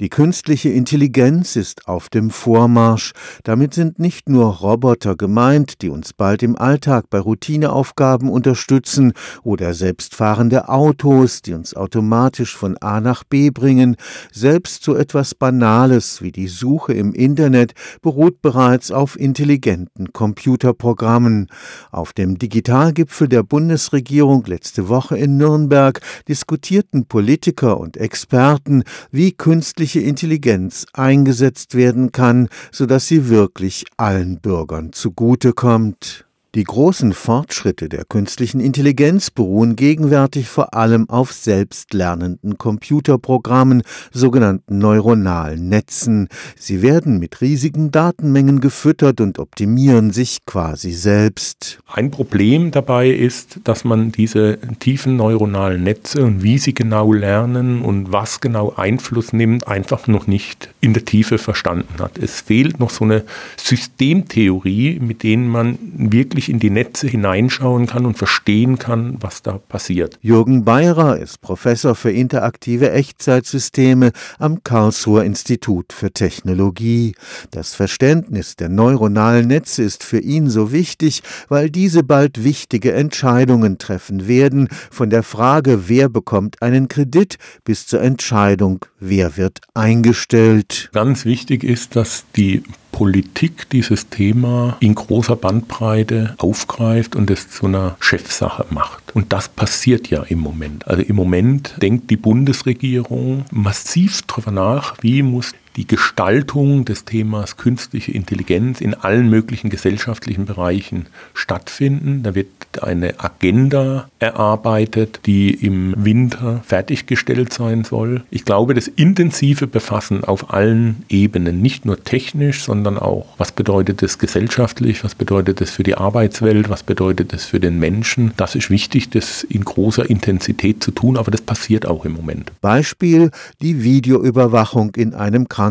Die 0.00 0.10
künstliche 0.10 0.68
Intelligenz 0.68 1.56
ist 1.56 1.88
auf 1.88 2.08
dem 2.08 2.30
Vormarsch. 2.30 3.14
Damit 3.42 3.74
sind 3.74 3.98
nicht 3.98 4.28
nur 4.28 4.46
Roboter 4.58 5.16
gemeint, 5.16 5.82
die 5.82 5.90
uns 5.90 6.12
bald 6.12 6.44
im 6.44 6.56
Alltag 6.56 7.06
bei 7.10 7.18
Routineaufgaben 7.18 8.30
unterstützen, 8.30 9.12
oder 9.42 9.74
selbstfahrende 9.74 10.68
Autos, 10.68 11.42
die 11.42 11.52
uns 11.52 11.74
automatisch 11.74 12.56
von 12.56 12.76
A 12.76 13.00
nach 13.00 13.24
B 13.24 13.50
bringen. 13.50 13.96
Selbst 14.30 14.84
so 14.84 14.94
etwas 14.94 15.34
Banales 15.34 16.22
wie 16.22 16.30
die 16.30 16.46
Suche 16.46 16.92
im 16.92 17.12
Internet 17.12 17.72
beruht 18.00 18.40
bereits 18.40 18.92
auf 18.92 19.18
intelligenten 19.18 20.12
Computerprogrammen. 20.12 21.48
Auf 21.90 22.12
dem 22.12 22.38
Digitalgipfel 22.38 23.26
der 23.26 23.42
Bundesregierung 23.42 24.44
letzte 24.46 24.88
Woche 24.88 25.18
in 25.18 25.38
Nürnberg 25.38 26.00
diskutierten 26.28 27.06
Politiker 27.06 27.80
und 27.80 27.96
Experten, 27.96 28.84
wie 29.10 29.32
künstliche 29.32 29.87
künstliche 29.88 30.06
Intelligenz 30.06 30.86
eingesetzt 30.92 31.74
werden 31.74 32.12
kann, 32.12 32.48
sodass 32.70 33.06
sie 33.06 33.30
wirklich 33.30 33.86
allen 33.96 34.38
Bürgern 34.38 34.92
zugutekommt. 34.92 36.27
Die 36.54 36.64
großen 36.64 37.12
Fortschritte 37.12 37.90
der 37.90 38.06
künstlichen 38.06 38.58
Intelligenz 38.58 39.30
beruhen 39.30 39.76
gegenwärtig 39.76 40.48
vor 40.48 40.72
allem 40.72 41.06
auf 41.10 41.30
selbstlernenden 41.30 42.56
Computerprogrammen, 42.56 43.82
sogenannten 44.12 44.78
neuronalen 44.78 45.68
Netzen. 45.68 46.28
Sie 46.56 46.80
werden 46.80 47.18
mit 47.18 47.42
riesigen 47.42 47.90
Datenmengen 47.90 48.60
gefüttert 48.60 49.20
und 49.20 49.38
optimieren 49.38 50.10
sich 50.10 50.38
quasi 50.46 50.92
selbst. 50.92 51.80
Ein 51.86 52.10
Problem 52.10 52.70
dabei 52.70 53.10
ist, 53.10 53.60
dass 53.64 53.84
man 53.84 54.10
diese 54.10 54.58
tiefen 54.80 55.16
neuronalen 55.16 55.82
Netze 55.82 56.24
und 56.24 56.42
wie 56.42 56.56
sie 56.56 56.72
genau 56.72 57.12
lernen 57.12 57.82
und 57.82 58.10
was 58.10 58.40
genau 58.40 58.72
Einfluss 58.74 59.34
nimmt, 59.34 59.68
einfach 59.68 60.06
noch 60.06 60.26
nicht 60.26 60.70
in 60.80 60.94
der 60.94 61.04
Tiefe 61.04 61.36
verstanden 61.36 61.98
hat. 61.98 62.16
Es 62.16 62.40
fehlt 62.40 62.80
noch 62.80 62.88
so 62.88 63.04
eine 63.04 63.24
Systemtheorie, 63.58 64.98
mit 64.98 65.22
denen 65.22 65.46
man 65.46 65.78
wirklich 65.94 66.37
wirklich 66.38 66.50
in 66.50 66.60
die 66.60 66.70
Netze 66.70 67.08
hineinschauen 67.08 67.86
kann 67.86 68.06
und 68.06 68.16
verstehen 68.16 68.78
kann, 68.78 69.16
was 69.20 69.42
da 69.42 69.58
passiert. 69.58 70.20
Jürgen 70.22 70.64
Beirer 70.64 71.18
ist 71.18 71.40
Professor 71.40 71.96
für 71.96 72.12
interaktive 72.12 72.92
Echtzeitsysteme 72.92 74.12
am 74.38 74.62
Karlsruher 74.62 75.24
Institut 75.24 75.92
für 75.92 76.12
Technologie. 76.12 77.16
Das 77.50 77.74
Verständnis 77.74 78.54
der 78.54 78.68
neuronalen 78.68 79.48
Netze 79.48 79.82
ist 79.82 80.04
für 80.04 80.20
ihn 80.20 80.48
so 80.48 80.70
wichtig, 80.70 81.22
weil 81.48 81.70
diese 81.70 82.04
bald 82.04 82.44
wichtige 82.44 82.92
Entscheidungen 82.92 83.78
treffen 83.78 84.28
werden, 84.28 84.68
von 84.92 85.10
der 85.10 85.24
Frage, 85.24 85.88
wer 85.88 86.08
bekommt 86.08 86.62
einen 86.62 86.86
Kredit, 86.86 87.38
bis 87.64 87.88
zur 87.88 88.00
Entscheidung, 88.00 88.84
wer 89.00 89.36
wird 89.36 89.58
eingestellt. 89.74 90.88
Ganz 90.92 91.24
wichtig 91.24 91.64
ist, 91.64 91.96
dass 91.96 92.26
die 92.36 92.62
Politik 92.98 93.70
dieses 93.70 94.08
Thema 94.08 94.76
in 94.80 94.96
großer 94.96 95.36
Bandbreite 95.36 96.34
aufgreift 96.38 97.14
und 97.14 97.30
es 97.30 97.48
zu 97.48 97.66
einer 97.66 97.96
Chefsache 98.00 98.66
macht. 98.70 99.14
Und 99.14 99.32
das 99.32 99.48
passiert 99.48 100.10
ja 100.10 100.24
im 100.24 100.40
Moment. 100.40 100.88
Also 100.88 101.02
im 101.02 101.14
Moment 101.14 101.74
denkt 101.80 102.10
die 102.10 102.16
Bundesregierung 102.16 103.44
massiv 103.52 104.22
darüber 104.22 104.50
nach, 104.50 104.96
wie 105.00 105.22
muss 105.22 105.54
die 105.78 105.86
Gestaltung 105.86 106.84
des 106.84 107.04
Themas 107.04 107.56
künstliche 107.56 108.10
Intelligenz 108.10 108.80
in 108.80 108.94
allen 108.94 109.30
möglichen 109.30 109.70
gesellschaftlichen 109.70 110.44
Bereichen 110.44 111.06
stattfinden. 111.34 112.24
Da 112.24 112.34
wird 112.34 112.48
eine 112.82 113.20
Agenda 113.20 114.08
erarbeitet, 114.18 115.20
die 115.26 115.54
im 115.54 115.94
Winter 115.96 116.62
fertiggestellt 116.66 117.52
sein 117.52 117.84
soll. 117.84 118.24
Ich 118.30 118.44
glaube, 118.44 118.74
das 118.74 118.88
intensive 118.88 119.68
Befassen 119.68 120.24
auf 120.24 120.52
allen 120.52 121.04
Ebenen, 121.08 121.62
nicht 121.62 121.84
nur 121.84 122.02
technisch, 122.02 122.64
sondern 122.64 122.98
auch, 122.98 123.26
was 123.38 123.52
bedeutet 123.52 124.02
es 124.02 124.18
gesellschaftlich, 124.18 125.04
was 125.04 125.14
bedeutet 125.14 125.60
es 125.60 125.70
für 125.70 125.84
die 125.84 125.94
Arbeitswelt, 125.94 126.68
was 126.68 126.82
bedeutet 126.82 127.32
es 127.32 127.44
für 127.44 127.60
den 127.60 127.78
Menschen, 127.78 128.32
das 128.36 128.56
ist 128.56 128.68
wichtig, 128.68 129.10
das 129.10 129.44
in 129.44 129.64
großer 129.64 130.10
Intensität 130.10 130.82
zu 130.82 130.90
tun, 130.90 131.16
aber 131.16 131.30
das 131.30 131.40
passiert 131.40 131.86
auch 131.86 132.04
im 132.04 132.14
Moment. 132.14 132.50
Beispiel 132.60 133.30
die 133.62 133.84
Videoüberwachung 133.84 134.96
in 134.96 135.14
einem 135.14 135.48
Krankenhaus. 135.48 135.67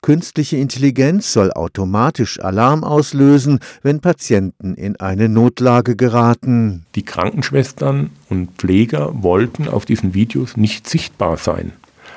Künstliche 0.00 0.56
Intelligenz 0.56 1.32
soll 1.32 1.52
automatisch 1.52 2.40
Alarm 2.40 2.84
auslösen, 2.84 3.60
wenn 3.82 4.00
Patienten 4.00 4.74
in 4.74 4.96
eine 4.96 5.28
Notlage 5.28 5.96
geraten. 5.96 6.84
Die 6.94 7.04
Krankenschwestern 7.04 8.10
und 8.28 8.52
Pfleger 8.58 9.22
wollten 9.22 9.68
auf 9.68 9.84
diesen 9.84 10.14
Videos 10.14 10.56
nicht 10.56 10.88
sichtbar 10.88 11.36
sein. 11.36 11.72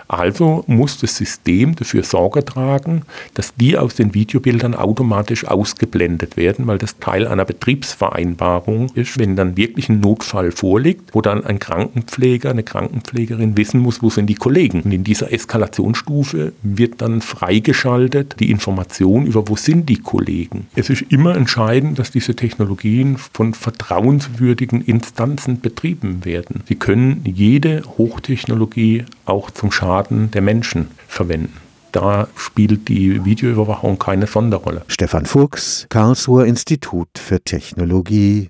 Also 0.10 0.64
muss 0.66 0.98
das 0.98 1.16
System 1.16 1.76
dafür 1.76 2.04
Sorge 2.04 2.44
tragen, 2.44 3.04
dass 3.36 3.54
die 3.56 3.78
aus 3.78 3.94
den 3.94 4.16
Videobildern 4.16 4.74
automatisch 4.74 5.46
ausgeblendet 5.46 6.36
werden, 6.36 6.66
weil 6.66 6.80
das 6.80 6.98
Teil 6.98 7.28
einer 7.28 7.46
Betriebsvereinbarung 7.46 8.90
ist, 8.96 9.20
wenn 9.20 9.36
dann 9.36 9.56
wirklich 9.56 9.88
ein 9.88 10.00
Notfall 10.00 10.52
vorliegt, 10.52 11.14
wo 11.14 11.22
dann 11.22 11.46
ein 11.46 11.60
Krankenpfleger, 11.60 12.50
eine 12.50 12.64
Krankenpflegerin 12.64 13.56
wissen 13.56 13.82
muss, 13.82 14.02
wo 14.02 14.10
sind 14.10 14.26
die 14.26 14.36
Kollegen. 14.36 14.82
Und 14.82 14.92
in 14.92 15.04
dieser 15.04 15.32
Eskalationsstufe 15.32 16.54
wird 16.64 17.04
dann 17.04 17.22
freigeschaltet 17.22 18.38
die 18.40 18.50
Information 18.50 19.28
über, 19.28 19.48
wo 19.48 19.56
sind 19.56 19.90
die 19.90 19.98
Kollegen. 20.00 20.66
Es 20.74 20.90
ist 20.90 21.04
immer 21.10 21.36
entscheidend, 21.36 22.00
dass 22.00 22.10
diese 22.10 22.36
Technologien 22.36 23.18
von 23.18 23.54
vertrauenswürdigen 23.54 24.82
Instanzen 24.82 25.62
betrieben 25.62 26.26
werden. 26.26 26.64
Sie 26.68 26.76
können 26.76 27.22
jede 27.26 27.84
Hochtechnologie 28.00 29.06
auch 29.30 29.52
zum 29.52 29.72
Schaden 29.72 30.32
der 30.32 30.42
Menschen 30.42 30.92
verwenden. 31.08 31.58
Da 31.92 32.28
spielt 32.36 32.88
die 32.88 33.26
Videoüberwachung 33.26 33.98
keine 33.98 34.28
Sonderrolle. 34.28 34.84
Stefan 34.88 35.26
Fuchs, 35.26 35.88
Karlsruher 35.90 36.46
Institut 36.46 37.10
für 37.18 37.42
Technologie 37.42 38.48